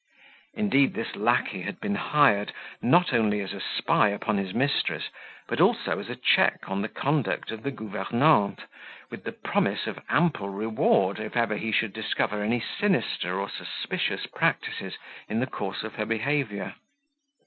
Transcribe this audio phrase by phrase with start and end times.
[0.55, 5.09] Indeed this lacquey had been hired, not only as a spy upon his mistress,
[5.47, 8.63] but also as a check on the conduct of the governante,
[9.11, 14.97] with promise of ample reward if ever he should discover any sinister or suspicious practices
[15.29, 16.73] in the course of her behaviour.